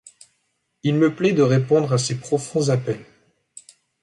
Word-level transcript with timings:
Il 0.81 0.95
me 0.95 1.13
plaît 1.15 1.31
de 1.33 1.43
répondre 1.43 1.93
à 1.93 1.99
ces 1.99 2.17
profonds 2.19 2.69
appels 2.69 3.05